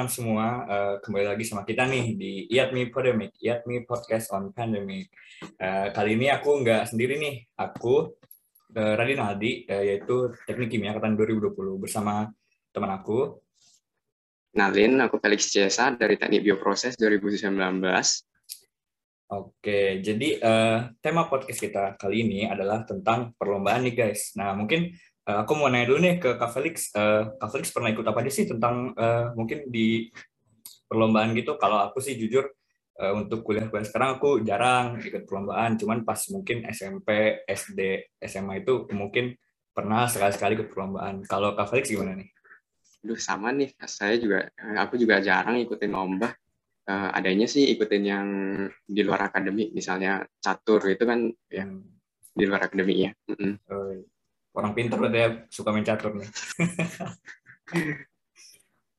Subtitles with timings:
[0.00, 5.12] teman-teman semua, uh, kembali lagi sama kita nih di IATMI Pandemic, IATMI Podcast on Pandemic.
[5.60, 8.08] Uh, kali ini aku nggak sendiri nih, aku
[8.80, 12.32] uh, Radin Aldi, uh, yaitu Teknik Kimia Angkatan 2020 bersama
[12.72, 13.44] teman aku.
[14.56, 17.60] Nalin, aku Felix Cesa dari Teknik Bioproses 2019.
[19.36, 24.32] Oke, jadi uh, tema podcast kita kali ini adalah tentang perlombaan nih guys.
[24.32, 24.96] Nah, mungkin
[25.28, 26.88] Uh, aku mau nanya dulu nih ke Kak Felix.
[26.96, 30.08] Uh, Kak Felix pernah ikut apa aja sih tentang uh, mungkin di
[30.88, 31.60] perlombaan gitu?
[31.60, 32.48] Kalau aku sih jujur
[33.00, 35.76] uh, untuk kuliah-kuliah sekarang aku jarang ikut perlombaan.
[35.76, 39.36] Cuman pas mungkin SMP, SD, SMA itu mungkin
[39.70, 41.22] pernah sekali-sekali ikut perlombaan.
[41.28, 42.28] Kalau Kak Felix gimana nih?
[43.00, 44.44] Duh sama nih, saya juga,
[44.76, 46.36] aku juga jarang ikutin lomba.
[46.84, 48.28] Uh, adanya sih ikutin yang
[48.82, 51.80] di luar akademik, misalnya catur itu kan yang
[52.34, 53.10] di luar akademik ya.
[53.30, 53.52] Mm -mm.
[53.70, 53.94] Oh,
[54.54, 56.28] orang pintar berarti ya suka main catur nih.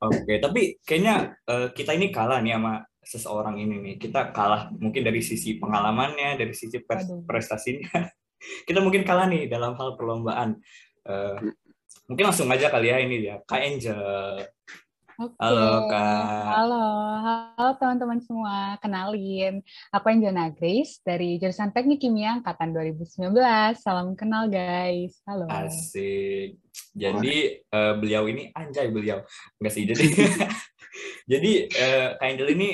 [0.02, 3.96] Oke, okay, tapi kayaknya uh, kita ini kalah nih sama seseorang ini nih.
[4.02, 6.82] Kita kalah mungkin dari sisi pengalamannya, dari sisi
[7.22, 8.10] prestasinya.
[8.68, 10.58] kita mungkin kalah nih dalam hal perlombaan.
[11.06, 11.38] Uh,
[12.10, 14.02] mungkin langsung aja kali ya ini ya, Kak Angel.
[15.20, 15.36] Oke.
[15.44, 16.44] Halo Kak.
[16.56, 16.86] Halo,
[17.20, 18.80] halo teman-teman semua.
[18.80, 19.60] Kenalin,
[19.92, 23.36] aku Anjana Grace dari jurusan Teknik Kimia angkatan 2019.
[23.76, 25.20] Salam kenal guys.
[25.28, 25.52] Halo.
[25.52, 26.56] Asik.
[26.96, 29.20] Jadi uh, beliau ini anjay beliau.
[29.60, 30.04] Enggak sih, jadi
[31.32, 32.70] jadi uh, Kak Angel ini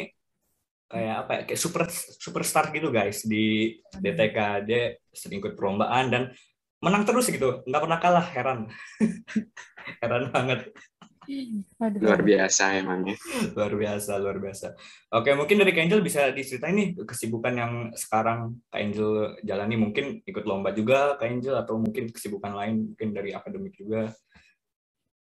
[0.85, 1.41] kayak apa ya?
[1.49, 1.83] Kayak super
[2.21, 4.37] superstar gitu guys di DTK.
[4.67, 6.23] Dia sering ikut perlombaan dan
[6.85, 7.65] menang terus gitu.
[7.65, 8.69] Nggak pernah kalah, heran.
[10.05, 10.69] heran banget.
[11.27, 11.99] Aduh.
[11.99, 13.15] Luar biasa emangnya.
[13.55, 14.67] luar biasa, luar biasa.
[15.11, 19.75] Oke, mungkin dari Kak Angel bisa diceritain nih kesibukan yang sekarang Kak Angel jalani.
[19.75, 24.15] Mungkin ikut lomba juga Kak Angel atau mungkin kesibukan lain mungkin dari akademik juga.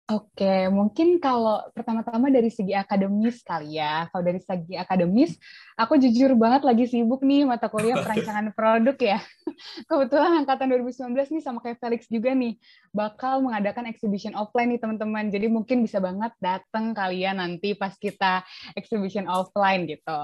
[0.06, 4.06] Oke, mungkin kalau pertama-tama dari segi akademis kali ya.
[4.14, 5.34] Kalau dari segi akademis,
[5.74, 9.18] aku jujur banget lagi sibuk nih mata kuliah perancangan produk ya.
[9.90, 12.54] Kebetulan angkatan 2019 nih sama kayak Felix juga nih,
[12.94, 15.34] bakal mengadakan exhibition offline nih teman-teman.
[15.34, 18.46] Jadi mungkin bisa banget datang kalian nanti pas kita
[18.78, 20.22] exhibition offline gitu.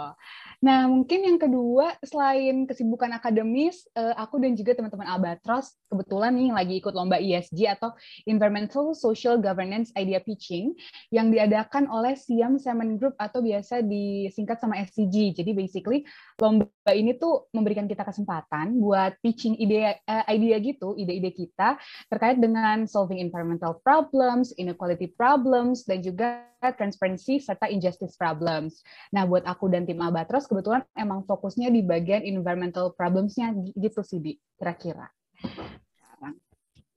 [0.62, 6.54] Nah, mungkin yang kedua, selain kesibukan akademis, eh, aku dan juga teman-teman Albatros kebetulan nih
[6.54, 7.98] lagi ikut lomba ESG atau
[8.30, 10.76] Environmental Social Governance Idea Pitching
[11.10, 15.40] yang diadakan oleh Siam Semen Group atau biasa disingkat sama SCG.
[15.40, 16.04] Jadi basically
[16.38, 21.80] lomba ini tuh memberikan kita kesempatan buat pitching ide uh, idea gitu, ide-ide kita
[22.12, 26.44] terkait dengan solving environmental problems, inequality problems dan juga
[26.76, 28.86] transparency serta injustice problems.
[29.10, 34.22] Nah, buat aku dan tim Albatros kebetulan emang fokusnya di bagian environmental problems-nya gitu sih,
[34.22, 35.10] Di, kira-kira.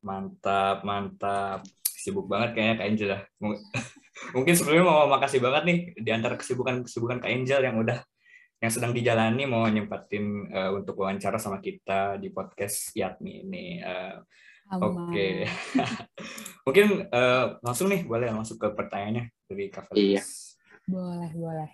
[0.05, 1.65] Mantap, mantap.
[2.05, 3.21] Sibuk banget kayaknya Kak Angel ya.
[4.37, 8.05] Mungkin sebelumnya mau makasih banget nih di antara kesibukan-kesibukan Kak Angel yang udah
[8.61, 13.81] yang sedang dijalani mau nyempatin uh, untuk wawancara sama kita di podcast Yatmi ini.
[13.81, 14.21] Uh,
[14.81, 15.33] Oke, okay.
[16.65, 20.25] mungkin uh, langsung nih boleh langsung ke pertanyaannya dari Kak Iya.
[20.89, 21.71] Boleh, boleh.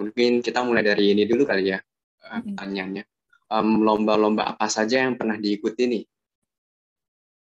[0.00, 1.80] Mungkin kita mulai dari ini dulu kali ya
[2.20, 3.04] pertanyaannya.
[3.52, 6.04] Um, lomba-lomba apa saja yang pernah diikuti nih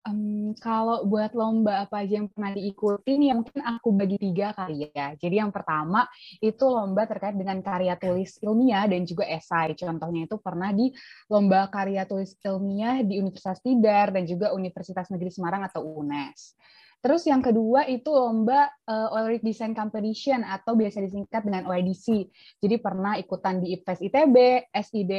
[0.08, 4.88] Um, kalau buat lomba apa aja yang pernah diikuti nih, mungkin aku bagi tiga kali
[4.96, 5.12] ya.
[5.20, 6.08] Jadi yang pertama
[6.40, 9.76] itu lomba terkait dengan karya tulis ilmiah dan juga esai.
[9.76, 10.88] Contohnya itu pernah di
[11.28, 16.56] lomba karya tulis ilmiah di Universitas Tidar dan juga Universitas Negeri Semarang atau UNES.
[17.00, 22.28] Terus yang kedua itu lomba uh, Oil Rig Design Competition atau biasa disingkat dengan OIDC.
[22.60, 24.36] Jadi pernah ikutan di IPES ITB,
[24.68, 25.12] SID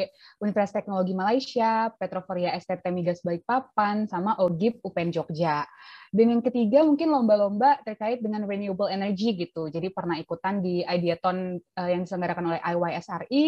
[0.44, 5.64] Universitas Teknologi Malaysia, Petroforia STT Migas Balikpapan, sama OGIP UPN Jogja.
[6.12, 9.72] Dan yang ketiga mungkin lomba-lomba terkait dengan renewable energy gitu.
[9.72, 13.44] Jadi pernah ikutan di Ideathon uh, yang diselenggarakan oleh IYSRI,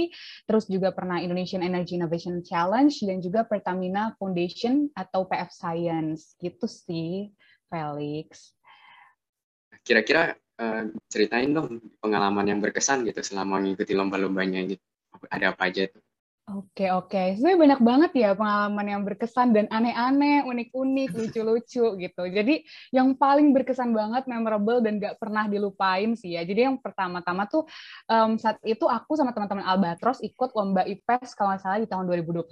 [0.48, 6.64] terus juga pernah Indonesian Energy Innovation Challenge dan juga Pertamina Foundation atau PF Science gitu
[6.64, 7.28] sih.
[7.72, 8.52] Felix.
[9.80, 14.84] Kira-kira uh, ceritain dong pengalaman yang berkesan gitu selama mengikuti lomba-lombanya gitu.
[15.32, 16.04] Ada apa aja tuh?
[16.42, 22.22] Oke oke, sebenarnya banyak banget ya pengalaman yang berkesan dan aneh-aneh, unik-unik, lucu-lucu gitu.
[22.26, 26.42] Jadi yang paling berkesan banget, memorable dan gak pernah dilupain sih ya.
[26.42, 27.62] Jadi yang pertama-tama tuh
[28.10, 32.10] um, saat itu aku sama teman-teman Albatros ikut lomba IPES kalau nggak salah di tahun
[32.10, 32.50] 2021.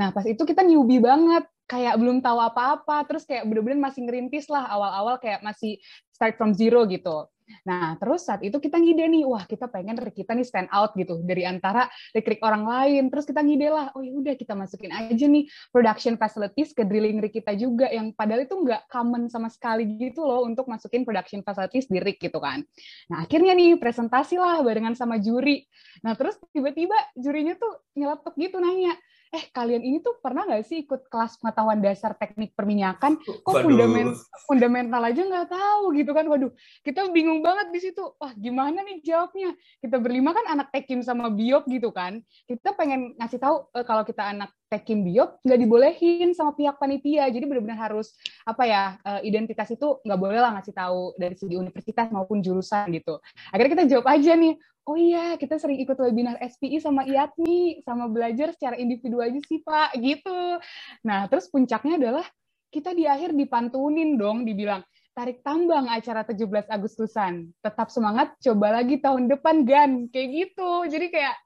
[0.00, 4.48] Nah pas itu kita newbie banget, kayak belum tahu apa-apa, terus kayak bener-bener masih ngerintis
[4.48, 5.76] lah awal-awal kayak masih
[6.10, 7.28] start from zero gitu.
[7.64, 11.20] Nah, terus saat itu kita ngide nih, wah kita pengen kita nih stand out gitu
[11.24, 13.08] dari antara rekrik orang lain.
[13.08, 17.20] Terus kita ngide lah, oh ya udah kita masukin aja nih production facilities ke drilling
[17.24, 21.40] rig kita juga yang padahal itu nggak common sama sekali gitu loh untuk masukin production
[21.40, 22.64] facilities di rig gitu kan.
[23.08, 25.64] Nah, akhirnya nih presentasi lah barengan sama juri.
[26.04, 28.92] Nah, terus tiba-tiba jurinya tuh nyeletuk gitu nanya,
[29.28, 33.20] eh kalian ini tuh pernah nggak sih ikut kelas pengetahuan dasar teknik perminyakan?
[33.44, 34.16] Kok fundament,
[34.48, 36.24] fundamental aja nggak tahu gitu kan?
[36.28, 36.52] Waduh,
[36.84, 38.02] kita bingung banget di situ.
[38.16, 39.52] Wah, gimana nih jawabnya?
[39.84, 42.24] Kita berlima kan anak tekim sama biop gitu kan?
[42.48, 47.28] Kita pengen ngasih tahu uh, kalau kita anak tekim biop nggak dibolehin sama pihak panitia.
[47.32, 51.56] Jadi benar-benar harus apa ya uh, identitas itu nggak boleh lah ngasih tahu dari segi
[51.56, 53.20] universitas maupun jurusan gitu.
[53.52, 54.56] Akhirnya kita jawab aja nih,
[54.88, 59.60] oh iya kita sering ikut webinar SPI sama IATMI sama belajar secara individu aja sih
[59.60, 60.56] Pak gitu.
[61.04, 62.24] Nah terus puncaknya adalah
[62.72, 64.80] kita di akhir dipantunin dong dibilang
[65.12, 67.50] tarik tambang acara 17 Agustusan.
[67.58, 70.86] Tetap semangat, coba lagi tahun depan gan kayak gitu.
[70.86, 71.36] Jadi kayak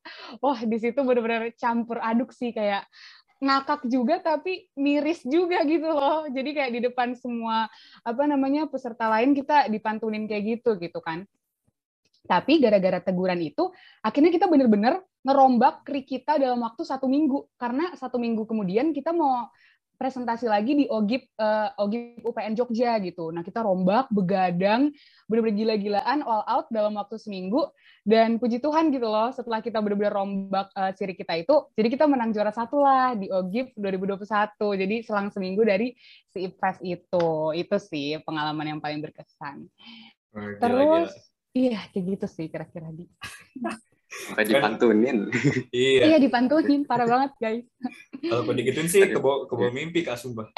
[0.44, 2.84] wah di situ benar-benar campur aduk sih kayak
[3.42, 6.28] ngakak juga tapi miris juga gitu loh.
[6.28, 7.66] Jadi kayak di depan semua
[8.04, 11.24] apa namanya peserta lain kita dipantunin kayak gitu gitu kan.
[12.22, 13.70] Tapi gara-gara teguran itu,
[14.00, 17.50] akhirnya kita benar-benar ngerombak krik kita dalam waktu satu minggu.
[17.58, 19.50] Karena satu minggu kemudian kita mau
[20.02, 23.30] presentasi lagi di OGIP uh, OGIP UPN Jogja gitu.
[23.30, 24.90] Nah kita rombak, begadang,
[25.30, 27.70] benar-benar gila-gilaan, all out dalam waktu seminggu.
[28.02, 32.10] Dan puji Tuhan gitu loh, setelah kita benar-benar rombak uh, siri kita itu, jadi kita
[32.10, 34.58] menang juara satu lah di OGIP 2021.
[34.58, 35.94] Jadi selang seminggu dari
[36.34, 37.54] si IPFES itu.
[37.54, 39.70] Itu sih pengalaman yang paling berkesan.
[40.34, 43.04] Oh, gila, Terus gila Iya, kayak gitu sih kira-kira di.
[44.12, 45.28] Sampai dipantunin.
[45.72, 46.16] iya.
[46.16, 46.84] Iya, dipantunin.
[46.88, 47.64] Parah banget, guys.
[48.20, 50.48] Kalau pada digituin sih kebo kebo mimpi Kak Sumpah.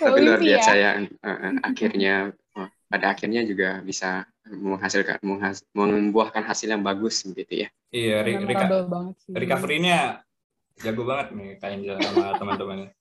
[0.00, 6.72] Tapi luar biasa ya, uh, akhirnya oh, pada akhirnya juga bisa menghasilkan menghas, membuahkan hasil
[6.72, 7.68] yang bagus gitu ya.
[7.92, 8.40] Iya, re
[9.36, 10.24] recovery-nya
[10.80, 12.95] jago banget nih Angel sama teman-temannya.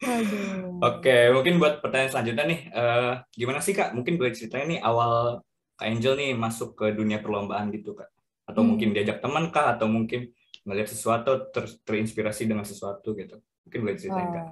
[0.00, 0.80] Aduh.
[0.80, 3.92] Oke, mungkin buat pertanyaan selanjutnya nih, uh, gimana sih kak?
[3.92, 5.44] Mungkin boleh ceritanya nih awal
[5.76, 8.08] kak Angel nih masuk ke dunia perlombaan gitu kak?
[8.48, 8.68] Atau hmm.
[8.74, 9.76] mungkin diajak teman kak?
[9.76, 10.32] Atau mungkin
[10.64, 13.44] melihat sesuatu ter terinspirasi dengan sesuatu gitu?
[13.68, 14.46] Mungkin boleh ceritain kak?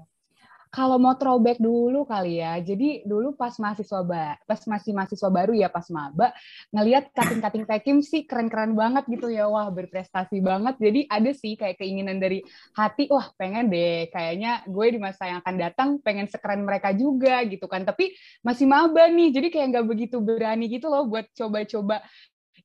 [0.68, 2.60] Kalau mau throwback dulu kali ya.
[2.60, 6.32] Jadi dulu pas mahasiswa ba pas masih mahasiswa baru ya pas maba
[6.72, 9.48] ngelihat cutting-cutting tekim sih keren-keren banget gitu ya.
[9.48, 10.76] Wah, berprestasi banget.
[10.76, 12.44] Jadi ada sih kayak keinginan dari
[12.76, 17.40] hati, wah pengen deh kayaknya gue di masa yang akan datang pengen sekeren mereka juga
[17.48, 17.88] gitu kan.
[17.88, 18.12] Tapi
[18.44, 19.32] masih maba nih.
[19.32, 22.04] Jadi kayak nggak begitu berani gitu loh buat coba-coba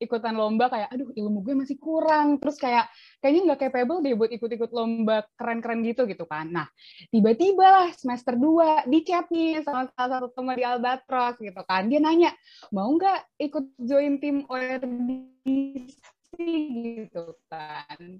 [0.02, 2.38] ikutan lomba kayak aduh ilmu gue masih kurang.
[2.42, 2.90] Terus kayak
[3.22, 6.50] kayaknya nggak capable deh buat ikut-ikut lomba keren-keren gitu gitu kan.
[6.50, 6.66] Nah
[7.10, 11.86] tiba-tiba lah semester 2 di chat nih sama salah satu teman di Albatros gitu kan.
[11.86, 12.30] Dia nanya
[12.74, 15.92] mau nggak ikut join tim ORBC
[17.04, 18.18] gitu kan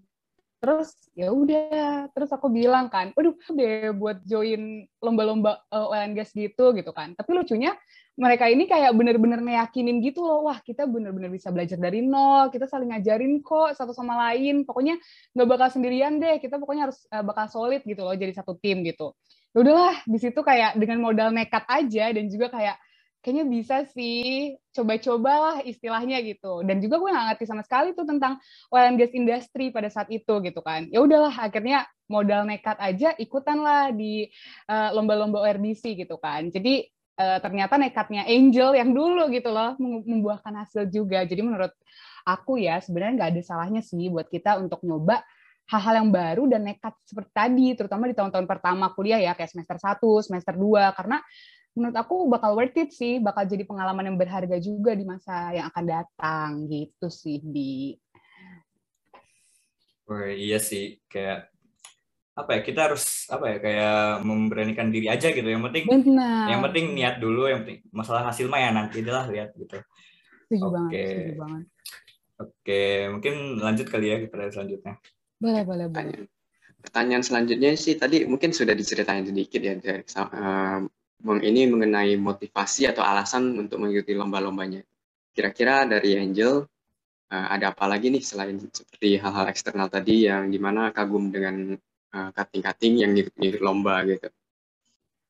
[0.65, 6.17] terus ya udah terus aku bilang kan waduh deh buat join lomba-lomba uh, oil and
[6.17, 7.13] gas gitu gitu kan.
[7.13, 7.77] Tapi lucunya
[8.17, 12.65] mereka ini kayak bener-bener meyakinin gitu loh wah kita bener-bener bisa belajar dari nol kita
[12.65, 14.65] saling ngajarin kok satu sama lain.
[14.65, 14.97] Pokoknya
[15.37, 18.81] nggak bakal sendirian deh kita pokoknya harus uh, bakal solid gitu loh jadi satu tim
[18.89, 19.13] gitu.
[19.53, 22.81] Ya udahlah di situ kayak dengan modal nekat aja dan juga kayak
[23.25, 24.53] kayaknya bisa sih.
[24.77, 26.61] Coba-cobalah istilahnya gitu.
[26.61, 28.37] Dan juga gue nggak ngerti sama sekali tuh tentang
[28.69, 30.85] oil and gas industry pada saat itu gitu kan.
[30.93, 34.29] Ya udahlah akhirnya modal nekat aja ikutan lah di
[34.69, 36.53] uh, lomba-lomba ORBC gitu kan.
[36.53, 36.85] Jadi
[37.17, 41.25] uh, ternyata nekatnya Angel yang dulu gitu loh membuahkan hasil juga.
[41.25, 41.73] Jadi menurut
[42.29, 45.25] aku ya sebenarnya nggak ada salahnya sih buat kita untuk nyoba
[45.65, 49.81] hal-hal yang baru dan nekat seperti tadi, terutama di tahun-tahun pertama kuliah ya, kayak semester
[49.81, 51.19] 1, semester 2, karena
[51.75, 55.67] menurut aku bakal worth it sih, bakal jadi pengalaman yang berharga juga di masa yang
[55.69, 57.99] akan datang gitu sih di.
[60.07, 61.55] Oh, iya sih, kayak
[62.35, 66.51] apa ya kita harus apa ya kayak memberanikan diri aja gitu yang penting Benar.
[66.51, 69.79] yang penting niat dulu yang penting masalah hasil mah ya nanti lah lihat gitu
[70.51, 70.75] setuju okay.
[70.75, 71.65] banget setuju banget
[72.43, 72.83] oke
[73.15, 74.99] mungkin lanjut kali ya kita selanjutnya
[75.39, 76.27] boleh boleh boleh
[76.83, 80.03] pertanyaan selanjutnya sih tadi mungkin sudah diceritain sedikit ya dari
[81.25, 84.85] ini mengenai motivasi atau alasan untuk mengikuti lomba-lombanya.
[85.33, 86.69] Kira-kira dari Angel
[87.33, 91.73] uh, ada apa lagi nih selain seperti hal-hal eksternal tadi yang di mana kagum dengan
[92.13, 94.29] uh, cutting-cutting yang ngikut lomba gitu?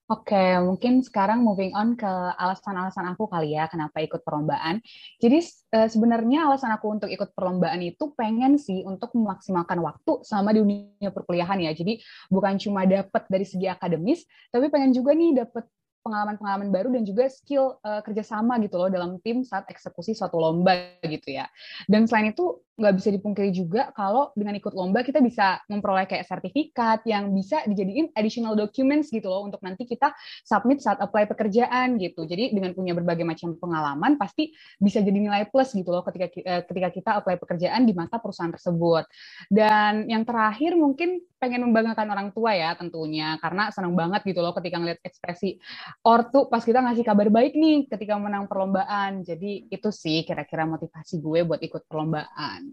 [0.04, 2.04] Oke, mungkin sekarang moving on ke
[2.36, 4.84] alasan-alasan aku kali ya kenapa ikut perlombaan.
[5.16, 5.40] Jadi
[5.72, 11.08] sebenarnya alasan aku untuk ikut perlombaan itu pengen sih untuk memaksimalkan waktu sama di dunia
[11.08, 11.72] perkuliahan ya.
[11.72, 15.64] Jadi bukan cuma dapat dari segi akademis, tapi pengen juga nih dapat
[16.04, 20.76] pengalaman-pengalaman baru dan juga skill uh, kerjasama gitu loh dalam tim saat eksekusi suatu lomba
[21.00, 21.48] gitu ya.
[21.88, 26.26] Dan selain itu nggak bisa dipungkiri juga kalau dengan ikut lomba kita bisa memperoleh kayak
[26.26, 30.10] sertifikat yang bisa dijadiin additional documents gitu loh untuk nanti kita
[30.42, 32.26] submit saat apply pekerjaan gitu.
[32.26, 34.50] Jadi dengan punya berbagai macam pengalaman pasti
[34.82, 38.50] bisa jadi nilai plus gitu loh ketika eh, ketika kita apply pekerjaan di mata perusahaan
[38.50, 39.06] tersebut.
[39.46, 44.56] Dan yang terakhir mungkin pengen membanggakan orang tua ya tentunya karena senang banget gitu loh
[44.56, 45.60] ketika ngeliat ekspresi
[46.00, 49.20] ortu pas kita ngasih kabar baik nih ketika menang perlombaan.
[49.20, 52.63] Jadi itu sih kira-kira motivasi gue buat ikut perlombaan.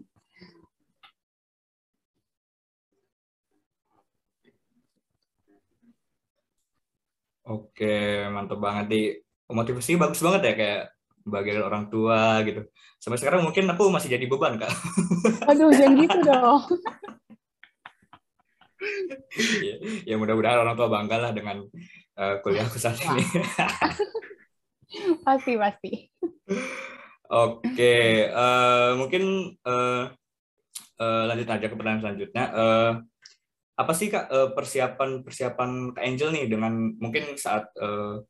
[7.42, 9.00] Oke, mantap banget di
[9.50, 10.82] motivasi bagus banget ya kayak
[11.26, 12.66] bagian orang tua gitu.
[13.02, 14.70] Sampai sekarang mungkin aku masih jadi beban kak.
[15.50, 16.62] Aduh, jangan gitu dong.
[19.62, 19.74] ya,
[20.06, 21.66] ya mudah-mudahan orang tua bangga lah dengan
[22.18, 23.22] uh, kuliah aku saat ini.
[25.26, 25.92] pasti pasti.
[27.32, 30.04] Oke, uh, mungkin uh,
[31.00, 32.44] uh, lanjut aja ke pertanyaan selanjutnya.
[32.54, 32.92] Uh,
[33.72, 38.20] apa sih kak uh, persiapan persiapan kak Angel nih dengan mungkin saat uh,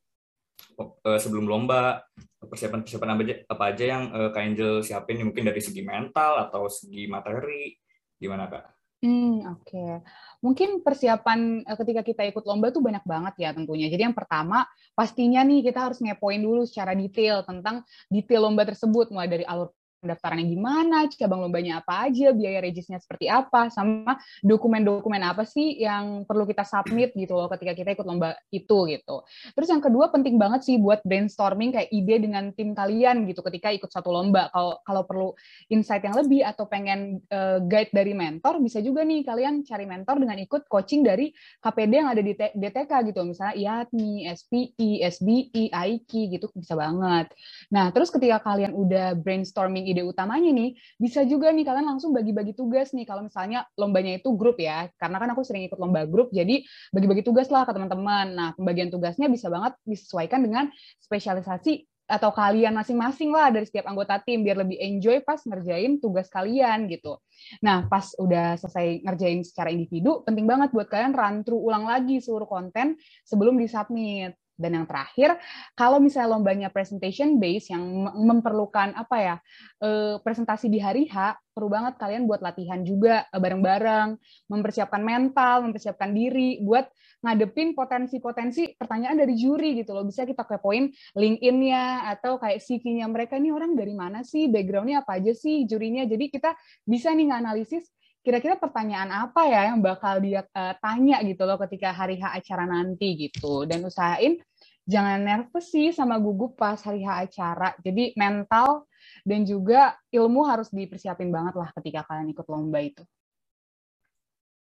[0.79, 2.07] uh, sebelum lomba
[2.39, 5.83] persiapan persiapan apa aja, apa aja yang uh, kak Angel siapin nih mungkin dari segi
[5.83, 7.75] mental atau segi materi
[8.23, 8.65] gimana kak?
[9.03, 9.67] Hmm, oke.
[9.67, 9.99] Okay.
[10.47, 13.91] Mungkin persiapan ketika kita ikut lomba tuh banyak banget ya tentunya.
[13.91, 14.63] Jadi yang pertama
[14.95, 19.75] pastinya nih kita harus ngepoin dulu secara detail tentang detail lomba tersebut mulai dari alur
[20.03, 26.27] pendaftarannya gimana, cabang lombanya apa aja, biaya regisnya seperti apa, sama dokumen-dokumen apa sih yang
[26.27, 29.23] perlu kita submit gitu loh ketika kita ikut lomba itu gitu.
[29.55, 33.71] Terus yang kedua penting banget sih buat brainstorming kayak ide dengan tim kalian gitu ketika
[33.71, 34.51] ikut satu lomba.
[34.51, 35.29] Kalau kalau perlu
[35.71, 40.19] insight yang lebih atau pengen uh, guide dari mentor, bisa juga nih kalian cari mentor
[40.19, 41.31] dengan ikut coaching dari
[41.63, 47.31] KPD yang ada di DTK gitu, misalnya IATMI, SPI, SBI, AIKI gitu bisa banget.
[47.71, 52.57] Nah, terus ketika kalian udah brainstorming ide utamanya nih, bisa juga nih kalian langsung bagi-bagi
[52.57, 54.89] tugas nih kalau misalnya lombanya itu grup ya.
[54.97, 58.27] Karena kan aku sering ikut lomba grup, jadi bagi-bagi tugas lah ke teman-teman.
[58.33, 64.21] Nah, pembagian tugasnya bisa banget disesuaikan dengan spesialisasi atau kalian masing-masing lah dari setiap anggota
[64.21, 67.17] tim biar lebih enjoy pas ngerjain tugas kalian gitu.
[67.65, 72.21] Nah, pas udah selesai ngerjain secara individu, penting banget buat kalian run through ulang lagi
[72.21, 74.37] seluruh konten sebelum disubmit.
[74.57, 75.41] Dan yang terakhir,
[75.73, 77.83] kalau misalnya lombanya presentation base yang
[78.13, 79.37] memerlukan apa ya
[79.81, 84.17] eh, presentasi di hari H, perlu banget kalian buat latihan juga eh, bareng-bareng,
[84.53, 86.87] mempersiapkan mental, mempersiapkan diri buat
[87.23, 90.05] ngadepin potensi-potensi pertanyaan dari juri gitu loh.
[90.05, 95.23] Bisa kita kepoin LinkedIn-nya atau kayak CV-nya mereka ini orang dari mana sih, background-nya apa
[95.23, 96.03] aja sih jurinya.
[96.05, 97.87] Jadi kita bisa nih nganalisis
[98.23, 102.65] kira-kira pertanyaan apa ya yang bakal dia uh, tanya gitu loh ketika hari H acara
[102.71, 104.39] nanti gitu dan usahain
[104.87, 108.87] jangan nervous sih sama gugup pas hari H acara jadi mental
[109.27, 113.03] dan juga ilmu harus dipersiapin banget lah ketika kalian ikut lomba itu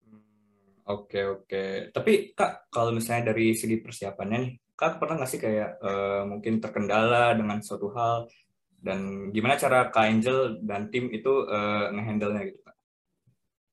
[0.08, 1.92] hmm, Oke oke.
[1.92, 6.60] Tapi kak kalau misalnya dari segi persiapannya nih, kak pernah nggak sih kayak uh, mungkin
[6.60, 8.28] terkendala dengan suatu hal
[8.84, 12.63] dan gimana cara kak Angel dan tim itu uh, ngehandle-nya gitu?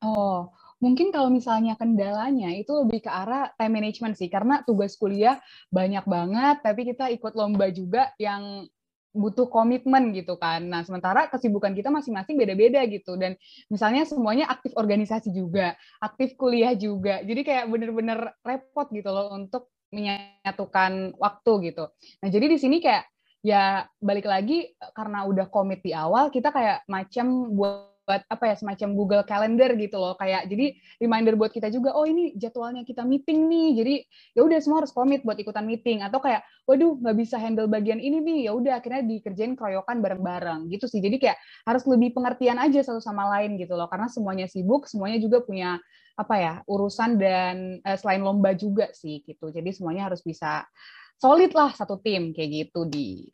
[0.01, 0.49] Oh,
[0.81, 5.37] mungkin kalau misalnya kendalanya itu lebih ke arah time management sih, karena tugas kuliah
[5.69, 8.65] banyak banget, tapi kita ikut lomba juga yang
[9.13, 10.65] butuh komitmen gitu kan.
[10.71, 13.13] Nah, sementara kesibukan kita masing-masing beda-beda gitu.
[13.19, 13.35] Dan
[13.69, 17.19] misalnya semuanya aktif organisasi juga, aktif kuliah juga.
[17.21, 21.91] Jadi kayak bener-bener repot gitu loh untuk menyatukan waktu gitu.
[22.23, 23.05] Nah, jadi di sini kayak
[23.43, 28.55] ya balik lagi karena udah komit di awal, kita kayak macam buat buat apa ya
[28.59, 30.19] semacam Google Calendar gitu loh.
[30.19, 33.69] Kayak jadi reminder buat kita juga oh ini jadwalnya kita meeting nih.
[33.79, 33.95] Jadi
[34.35, 36.03] ya udah semua harus komit buat ikutan meeting.
[36.03, 38.39] Atau kayak waduh nggak bisa handle bagian ini nih.
[38.45, 40.67] Ya udah akhirnya dikerjain keroyokan bareng-bareng.
[40.67, 40.99] Gitu sih.
[40.99, 43.87] Jadi kayak harus lebih pengertian aja satu sama lain gitu loh.
[43.87, 45.79] Karena semuanya sibuk semuanya juga punya
[46.19, 49.47] apa ya urusan dan eh, selain lomba juga sih gitu.
[49.55, 50.67] Jadi semuanya harus bisa
[51.15, 53.31] solid lah satu tim kayak gitu di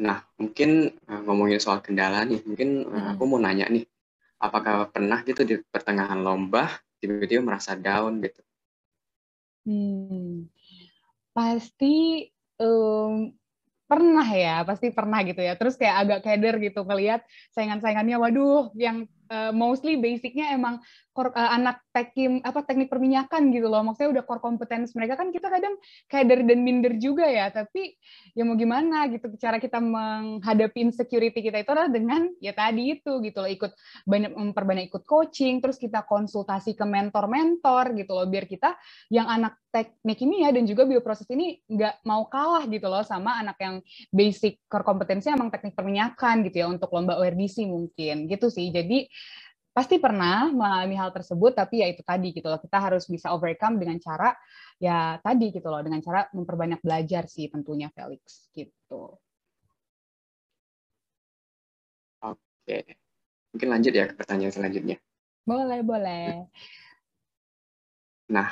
[0.00, 3.84] Nah, mungkin uh, ngomongin soal kendala nih, mungkin uh, aku mau nanya nih,
[4.40, 6.68] apakah pernah gitu di pertengahan lomba
[7.02, 8.40] tiba-tiba merasa down gitu?
[9.62, 10.48] Hmm,
[11.36, 13.30] pasti um,
[13.86, 15.54] pernah ya, pasti pernah gitu ya.
[15.60, 17.20] Terus kayak agak keder gitu ngelihat
[17.52, 20.84] saingan-saingannya, waduh, yang uh, mostly basicnya emang
[21.16, 23.84] uh, anak teknik apa teknik perminyakan gitu loh.
[23.84, 25.16] Maksudnya udah core competence mereka.
[25.16, 25.76] Kan kita kadang
[26.08, 27.48] dari dan minder juga ya.
[27.52, 27.96] Tapi
[28.36, 33.20] ya mau gimana gitu cara kita menghadapi insecurity kita itu adalah dengan ya tadi itu
[33.20, 33.50] gitu loh.
[33.50, 33.72] Ikut
[34.08, 38.26] banyak memperbanyak ikut coaching terus kita konsultasi ke mentor-mentor gitu loh.
[38.28, 38.76] Biar kita
[39.12, 43.40] yang anak teknik ini ya dan juga bioproses ini nggak mau kalah gitu loh sama
[43.40, 43.80] anak yang
[44.12, 48.28] basic core kompetensinya emang teknik perminyakan gitu ya untuk lomba ORDC mungkin.
[48.28, 48.68] Gitu sih.
[48.68, 49.08] Jadi
[49.72, 53.80] pasti pernah mengalami hal tersebut tapi ya itu tadi gitu loh kita harus bisa overcome
[53.80, 54.36] dengan cara
[54.76, 59.16] ya tadi gitu loh dengan cara memperbanyak belajar sih tentunya Felix gitu.
[62.22, 62.78] Oke,
[63.50, 64.96] mungkin lanjut ya ke pertanyaan selanjutnya.
[65.42, 66.46] Boleh boleh.
[68.30, 68.48] Nah,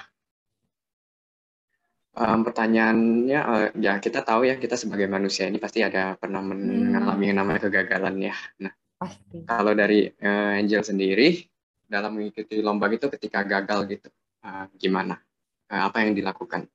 [2.16, 7.24] um, pertanyaannya uh, ya kita tahu ya kita sebagai manusia ini pasti ada pernah mengalami
[7.30, 8.34] yang namanya kegagalan ya.
[8.64, 9.48] Nah, Pasti.
[9.48, 11.40] Kalau dari uh, Angel sendiri
[11.88, 14.12] dalam mengikuti lomba itu ketika gagal gitu,
[14.44, 15.16] uh, gimana?
[15.72, 16.68] Uh, apa yang dilakukan?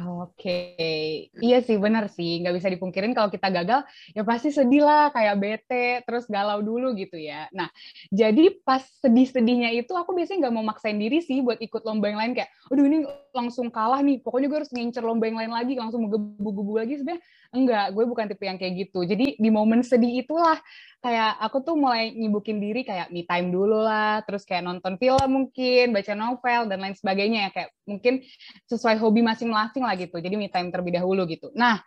[0.00, 1.04] Oke, okay.
[1.42, 5.36] iya sih benar sih, nggak bisa dipungkirin kalau kita gagal ya pasti sedih lah, kayak
[5.36, 7.50] bete, terus galau dulu gitu ya.
[7.52, 7.68] Nah,
[8.08, 12.22] jadi pas sedih-sedihnya itu aku biasanya nggak mau maksain diri sih buat ikut lomba yang
[12.22, 13.04] lain kayak, aduh ini
[13.34, 17.22] langsung kalah nih, pokoknya gue harus ngincer lomba yang lain lagi, langsung menggebu-gebu lagi sebenarnya
[17.50, 19.02] enggak, gue bukan tipe yang kayak gitu.
[19.02, 20.58] Jadi di momen sedih itulah
[21.02, 25.28] kayak aku tuh mulai nyibukin diri kayak me time dulu lah, terus kayak nonton film
[25.28, 28.22] mungkin, baca novel dan lain sebagainya ya kayak mungkin
[28.70, 30.16] sesuai hobi masing-masing lah gitu.
[30.22, 31.50] Jadi me time terlebih dahulu gitu.
[31.58, 31.82] Nah,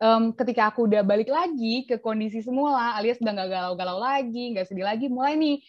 [0.00, 4.66] um, ketika aku udah balik lagi ke kondisi semula, alias udah nggak galau-galau lagi, nggak
[4.66, 5.60] sedih lagi, mulai nih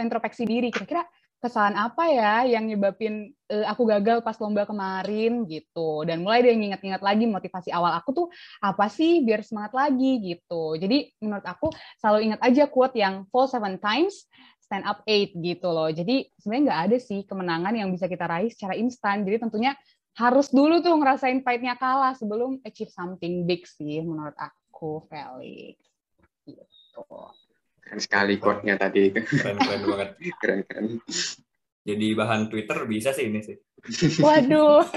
[0.00, 0.74] introspeksi diri.
[0.74, 1.06] Kira-kira
[1.42, 6.06] kesalahan apa ya yang nyebabin uh, aku gagal pas lomba kemarin gitu.
[6.06, 8.26] Dan mulai dia nginget-nginget lagi motivasi awal aku tuh
[8.62, 10.78] apa sih biar semangat lagi gitu.
[10.78, 14.30] Jadi menurut aku selalu ingat aja quote yang fall seven times
[14.62, 15.90] stand up eight gitu loh.
[15.90, 19.26] Jadi sebenarnya nggak ada sih kemenangan yang bisa kita raih secara instan.
[19.26, 19.74] Jadi tentunya
[20.14, 25.82] harus dulu tuh ngerasain pahitnya kalah sebelum achieve something big sih menurut aku Felix.
[26.46, 27.02] Gitu
[27.92, 29.12] Keren sekali quote-nya tadi.
[29.12, 30.10] Keren, keren banget.
[30.40, 30.96] Keren, keren.
[31.84, 33.52] Jadi bahan Twitter bisa sih ini sih.
[34.16, 34.80] Waduh.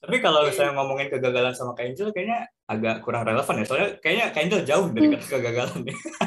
[0.00, 3.64] Tapi kalau saya ngomongin kegagalan sama Kak Angel, kayaknya agak kurang relevan ya.
[3.68, 5.80] Soalnya kayaknya Kak Angel jauh dari kata kegagalan.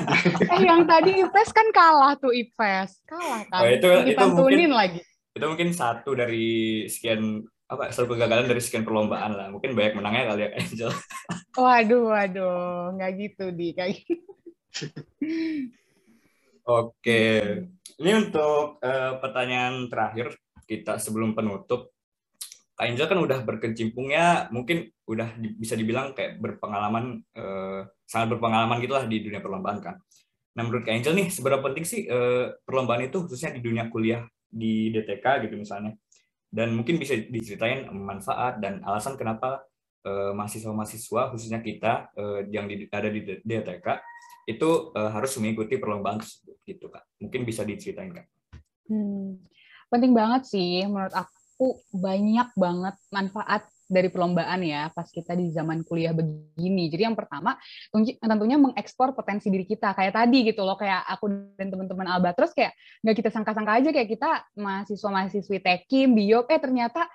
[0.54, 3.02] eh, yang tadi Ipes kan kalah tuh Ipes.
[3.10, 3.66] Kalah kan.
[3.66, 5.02] Oh, itu, itu mungkin, lagi.
[5.34, 9.50] Itu mungkin satu dari sekian apa satu kegagalan dari sekian perlombaan lah.
[9.50, 10.92] Mungkin banyak menangnya kali ya Kak Angel.
[11.58, 12.94] Waduh, waduh.
[12.94, 14.35] Nggak gitu, di kayak gitu.
[16.66, 17.22] Oke,
[18.02, 20.34] ini untuk uh, pertanyaan terakhir
[20.66, 21.94] kita sebelum penutup.
[22.76, 28.84] Kak Angel kan udah berkecimpungnya, mungkin udah di, bisa dibilang kayak berpengalaman, uh, sangat berpengalaman
[28.84, 29.96] gitulah di dunia perlombaan kan.
[30.60, 34.28] Nah menurut Kak Angel nih, seberapa penting sih uh, perlombaan itu khususnya di dunia kuliah
[34.44, 35.96] di DTK gitu misalnya?
[36.52, 39.64] Dan mungkin bisa diceritain manfaat dan alasan kenapa
[40.06, 42.14] mahasiswa-mahasiswa khususnya kita
[42.54, 43.88] yang di, ada di DTK
[44.46, 47.04] itu uh, harus mengikuti perlombaan tersebut gitu kak.
[47.18, 48.30] Mungkin bisa diceritain kak.
[48.86, 49.42] Hmm,
[49.90, 55.82] penting banget sih menurut aku banyak banget manfaat dari perlombaan ya pas kita di zaman
[55.86, 56.90] kuliah begini.
[56.90, 57.58] Jadi yang pertama
[57.94, 59.94] tentunya mengeksplor potensi diri kita.
[59.98, 64.10] Kayak tadi gitu loh kayak aku dan teman-teman Albatros kayak nggak kita sangka-sangka aja kayak
[64.10, 67.06] kita mahasiswa mahasiswi tekim biok eh ternyata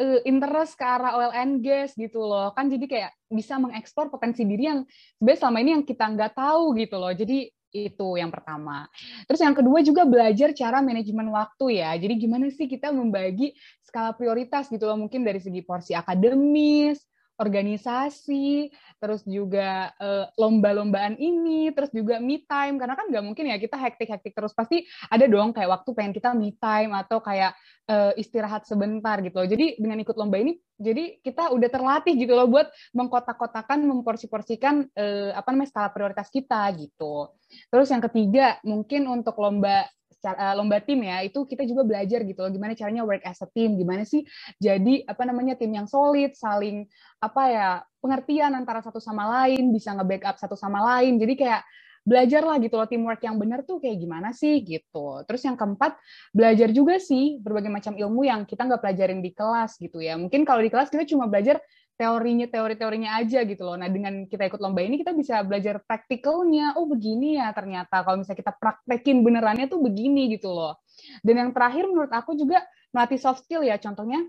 [0.00, 4.46] uh, interest ke arah oil and gas gitu loh kan jadi kayak bisa mengekspor potensi
[4.46, 4.80] diri yang
[5.18, 8.84] sebenarnya selama ini yang kita nggak tahu gitu loh jadi itu yang pertama.
[9.24, 11.96] Terus yang kedua juga belajar cara manajemen waktu ya.
[11.96, 17.00] Jadi gimana sih kita membagi skala prioritas gitu loh mungkin dari segi porsi akademis,
[17.40, 18.68] organisasi,
[19.02, 23.74] terus juga uh, lomba-lombaan ini, terus juga me time karena kan nggak mungkin ya kita
[23.74, 27.58] hektik-hektik terus pasti ada dong kayak waktu pengen kita me time atau kayak
[27.90, 29.48] uh, istirahat sebentar gitu loh.
[29.50, 35.30] Jadi dengan ikut lomba ini jadi kita udah terlatih gitu loh buat mengkotak-kotakan, memporsi-porsikan uh,
[35.34, 37.34] apa namanya skala prioritas kita gitu.
[37.66, 39.90] Terus yang ketiga mungkin untuk lomba
[40.22, 43.48] Eh, lomba tim ya itu kita juga belajar gitu loh gimana caranya work as a
[43.50, 44.22] team gimana sih
[44.62, 46.86] jadi apa namanya tim yang solid saling
[47.18, 51.62] apa ya pengertian antara satu sama lain bisa nge-backup satu sama lain jadi kayak
[52.06, 55.22] belajar lah gitu loh teamwork yang benar tuh kayak gimana sih gitu.
[55.22, 55.94] Terus yang keempat
[56.34, 60.18] belajar juga sih berbagai macam ilmu yang kita nggak pelajarin di kelas gitu ya.
[60.18, 61.62] Mungkin kalau di kelas kita cuma belajar
[61.96, 63.76] teorinya teori-teorinya aja gitu loh.
[63.78, 66.74] Nah dengan kita ikut lomba ini kita bisa belajar praktikalnya.
[66.76, 70.80] Oh begini ya ternyata kalau misalnya kita praktekin benerannya tuh begini gitu loh.
[71.22, 73.78] Dan yang terakhir menurut aku juga melatih soft skill ya.
[73.78, 74.24] Contohnya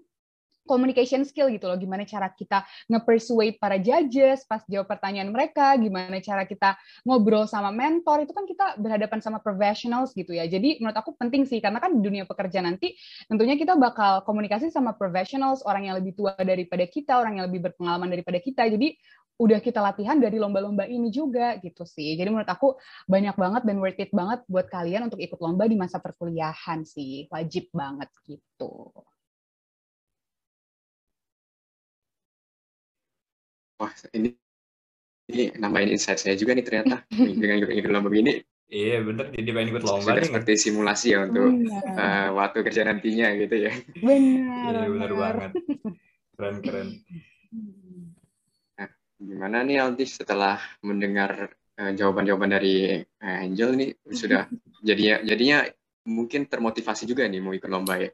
[0.64, 6.18] communication skill gitu loh, gimana cara kita nge-persuade para judges pas jawab pertanyaan mereka, gimana
[6.24, 10.48] cara kita ngobrol sama mentor, itu kan kita berhadapan sama professionals gitu ya.
[10.48, 12.96] Jadi menurut aku penting sih, karena kan di dunia pekerja nanti
[13.28, 17.72] tentunya kita bakal komunikasi sama professionals, orang yang lebih tua daripada kita, orang yang lebih
[17.72, 18.66] berpengalaman daripada kita.
[18.68, 18.96] Jadi
[19.34, 22.14] udah kita latihan dari lomba-lomba ini juga gitu sih.
[22.14, 22.78] Jadi menurut aku
[23.10, 27.26] banyak banget dan worth it banget buat kalian untuk ikut lomba di masa perkuliahan sih.
[27.34, 28.94] Wajib banget gitu.
[33.80, 34.36] Wah ini
[35.32, 37.04] ini nambahin insight saya juga nih ternyata
[37.42, 41.30] dengan ikut, ikut lomba begini Iya bener, jadi pengen ikut lomba Sudah seperti simulasi ya
[41.30, 41.62] untuk
[41.94, 43.72] uh, waktu kerja nantinya gitu ya.
[44.02, 44.72] Benar.
[44.74, 45.52] Iya benar banget.
[46.34, 46.90] Keren keren.
[48.74, 48.90] Nah,
[49.22, 54.50] gimana nih Aldi setelah mendengar uh, jawaban-jawaban dari uh, Angel nih sudah
[54.88, 55.70] jadinya jadinya
[56.10, 58.10] mungkin termotivasi juga nih mau ikut lomba ya.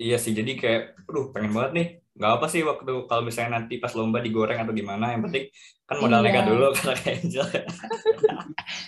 [0.00, 1.88] Iya sih, jadi kayak, aduh pengen banget nih.
[2.14, 5.50] Nggak apa sih waktu kalau misalnya nanti pas lomba digoreng atau gimana yang penting
[5.84, 6.30] kan modal iya.
[6.30, 7.46] nekat dulu kata Angel.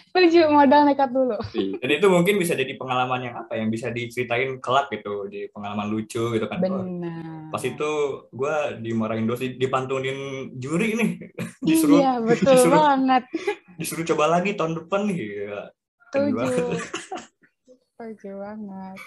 [0.08, 1.36] Setuju modal nekat dulu.
[1.52, 5.90] Dan itu mungkin bisa jadi pengalaman yang apa yang bisa diceritain kelak gitu di pengalaman
[5.90, 6.62] lucu gitu kan.
[6.62, 7.50] Benar.
[7.50, 7.90] pas itu
[8.30, 11.10] gue dimarahin dosi dipantunin juri nih.
[11.66, 13.22] Disuruh iya betul disuruh, banget.
[13.76, 15.18] disuruh coba lagi tahun depan nih
[15.50, 15.60] ya,
[16.08, 16.46] setuju.
[17.92, 18.98] setuju banget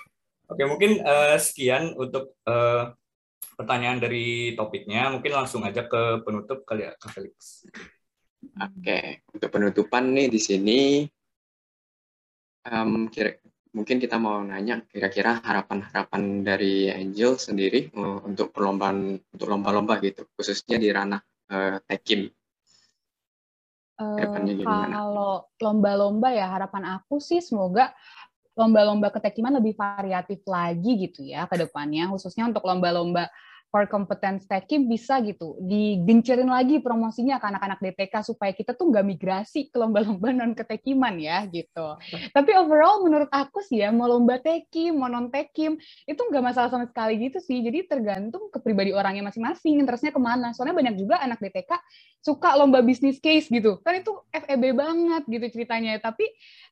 [0.50, 2.90] Oke, mungkin uh, sekian untuk uh,
[3.54, 5.14] pertanyaan dari topiknya.
[5.14, 7.70] Mungkin langsung aja ke penutup kali ya, Kak Felix.
[8.58, 10.80] Oke, untuk penutupan nih di sini,
[12.66, 13.38] um, kira,
[13.76, 20.26] mungkin kita mau nanya kira-kira harapan-harapan dari Angel sendiri uh, untuk perlombaan untuk lomba-lomba gitu,
[20.34, 21.22] khususnya di ranah
[21.54, 22.32] uh, tekim.
[24.00, 24.16] Uh,
[24.64, 27.92] kalau lomba-lomba ya harapan aku sih semoga
[28.60, 33.32] lomba-lomba ketekiman lebih variatif lagi gitu ya ke depannya, khususnya untuk lomba-lomba
[33.70, 39.06] core competence tekim bisa gitu digencerin lagi promosinya ke anak-anak DTK supaya kita tuh nggak
[39.06, 41.96] migrasi ke lomba-lomba non ketekiman ya gitu.
[42.36, 45.78] Tapi overall menurut aku sih ya mau lomba tekim mau non tekim
[46.10, 47.62] itu nggak masalah sama sekali gitu sih.
[47.62, 50.50] Jadi tergantung ke pribadi orangnya masing-masing interestnya ke mana.
[50.58, 51.72] Soalnya banyak juga anak DTK
[52.26, 56.02] suka lomba bisnis case gitu kan itu FEB banget gitu ceritanya.
[56.02, 56.26] Tapi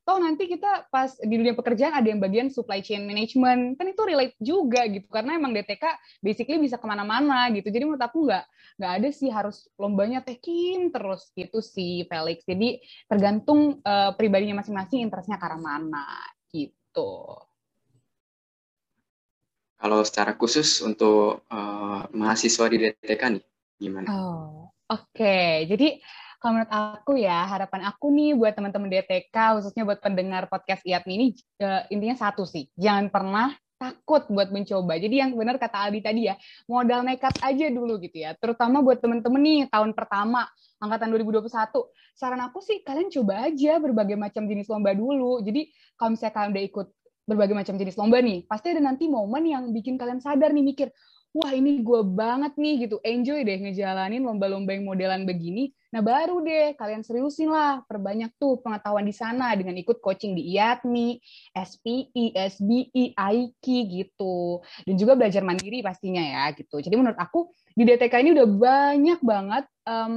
[0.07, 4.01] toh nanti kita pas di dunia pekerjaan ada yang bagian supply chain management kan itu
[4.07, 5.83] relate juga gitu karena emang DTK
[6.23, 8.45] basically bisa ke mana-mana gitu jadi menurut aku nggak
[8.79, 12.79] nggak ada sih harus lombanya tekin terus gitu sih Felix jadi
[13.11, 16.07] tergantung uh, pribadinya masing-masing interestnya ke arah mana
[16.55, 17.35] gitu
[19.75, 23.43] kalau secara khusus untuk uh, mahasiswa di DTK nih
[23.77, 24.09] gimana?
[24.09, 25.13] Oh, oke.
[25.13, 25.69] Okay.
[25.69, 26.01] Jadi
[26.37, 31.13] kalau menurut aku ya, harapan aku nih buat teman-teman DTK, khususnya buat pendengar podcast IATMI
[31.17, 31.27] ini,
[31.65, 34.97] uh, intinya satu sih, jangan pernah takut buat mencoba.
[34.97, 38.33] Jadi yang benar kata Aldi tadi ya, modal nekat aja dulu gitu ya.
[38.33, 40.49] Terutama buat teman-teman nih tahun pertama
[40.81, 41.45] angkatan 2021.
[42.17, 45.45] Saran aku sih kalian coba aja berbagai macam jenis lomba dulu.
[45.45, 46.87] Jadi kalau misalnya kalian udah ikut
[47.27, 50.89] berbagai macam jenis lomba nih, pasti ada nanti momen yang bikin kalian sadar nih mikir,
[51.37, 55.69] wah ini gue banget nih gitu, enjoy deh ngejalanin lomba-lomba yang modelan begini.
[55.93, 60.57] Nah baru deh kalian seriusin lah, perbanyak tuh pengetahuan di sana dengan ikut coaching di
[60.57, 61.21] IATMI,
[61.53, 64.65] SPI, SBI, AIKI gitu.
[64.81, 66.81] Dan juga belajar mandiri pastinya ya gitu.
[66.81, 69.65] Jadi menurut aku di DTK ini udah banyak banget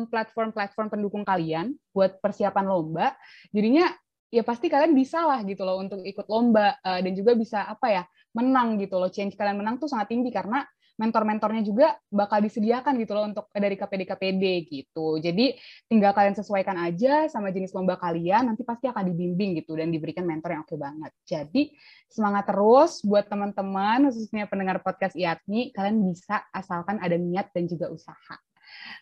[0.09, 3.13] platform-platform um, pendukung kalian buat persiapan lomba.
[3.53, 3.93] Jadinya
[4.33, 7.93] ya pasti kalian bisa lah gitu loh untuk ikut lomba uh, dan juga bisa apa
[7.93, 8.03] ya
[8.33, 9.13] menang gitu loh.
[9.13, 10.65] Change kalian menang tuh sangat tinggi karena
[11.01, 15.17] mentor-mentornya juga bakal disediakan gitu loh untuk dari KPD-KPD gitu.
[15.17, 15.57] Jadi
[15.89, 20.29] tinggal kalian sesuaikan aja sama jenis lomba kalian, nanti pasti akan dibimbing gitu dan diberikan
[20.29, 21.13] mentor yang oke banget.
[21.25, 21.73] Jadi
[22.13, 27.89] semangat terus buat teman-teman, khususnya pendengar podcast IATMI, kalian bisa asalkan ada niat dan juga
[27.89, 28.37] usaha.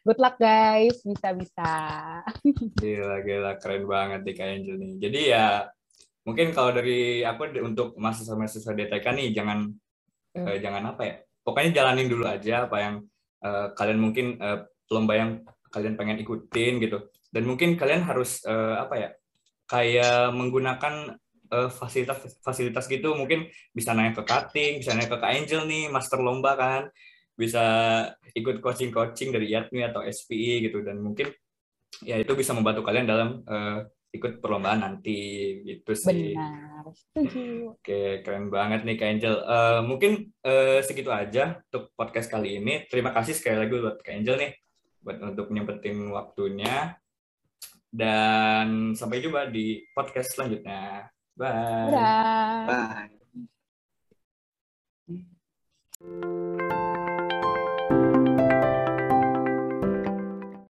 [0.06, 1.72] Good luck guys, bisa-bisa.
[2.80, 4.92] Gila, gila, keren banget nih Kak Angel nih.
[5.02, 5.68] Jadi ya
[6.24, 9.72] mungkin kalau dari aku untuk mahasiswa-mahasiswa DTK nih jangan
[10.37, 10.44] hmm.
[10.44, 11.16] eh, jangan apa ya
[11.48, 12.94] pokoknya jalanin dulu aja apa yang
[13.40, 15.30] uh, kalian mungkin uh, lomba yang
[15.72, 17.08] kalian pengen ikutin gitu.
[17.32, 19.08] Dan mungkin kalian harus uh, apa ya
[19.68, 21.16] kayak menggunakan
[21.48, 23.16] uh, fasilitas fasilitas gitu.
[23.16, 26.82] Mungkin bisa naik ke cutting bisa naik ke Kak Angel nih master lomba kan.
[27.32, 27.64] Bisa
[28.37, 30.84] ikut coaching coaching dari IATMI atau SPI gitu.
[30.84, 31.32] Dan mungkin
[32.04, 35.18] ya itu bisa membantu kalian dalam uh, ikut perlombaan nanti
[35.64, 36.33] gitu sih.
[36.33, 36.88] Benar.
[37.77, 39.35] Oke, keren banget nih Kak Angel.
[39.44, 42.88] Uh, mungkin uh, segitu aja untuk podcast kali ini.
[42.88, 44.53] Terima kasih sekali lagi buat Kak Angel nih
[45.05, 46.97] buat untuk nyempetin waktunya.
[47.88, 51.09] Dan sampai jumpa di podcast selanjutnya.
[51.33, 51.88] Bye.
[51.92, 52.64] Dadah.
[52.68, 53.09] Bye.
[55.99, 56.67] Bye.